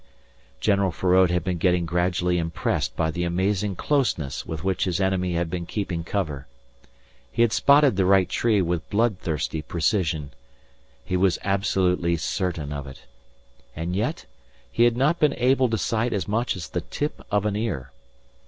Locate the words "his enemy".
4.85-5.33